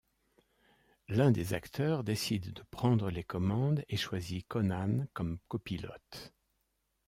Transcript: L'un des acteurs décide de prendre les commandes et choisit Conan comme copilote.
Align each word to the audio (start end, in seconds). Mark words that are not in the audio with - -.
L'un 1.09 1.29
des 1.29 1.53
acteurs 1.53 2.03
décide 2.03 2.53
de 2.53 2.63
prendre 2.71 3.11
les 3.11 3.23
commandes 3.23 3.85
et 3.87 3.97
choisit 3.97 4.47
Conan 4.47 5.05
comme 5.13 5.37
copilote. 5.47 6.33